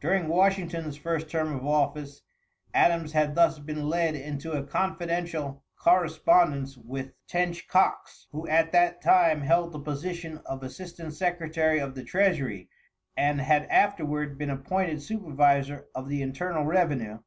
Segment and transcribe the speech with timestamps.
[0.00, 2.22] During Washington's first term of office,
[2.72, 9.02] Adams had thus been led into a confidential correspondence with Tench Coxe, who at that
[9.02, 12.68] time held the position of assistant secretary of the treasury
[13.16, 17.18] and had afterward been appointed supervisor of the internal revenue.